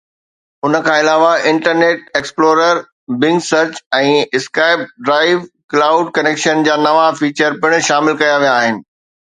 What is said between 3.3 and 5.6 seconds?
search ۽ SkyDrive